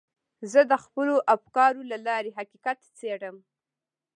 [0.51, 3.35] زه د خپلو افکارو له لارې حقیقت څېړم.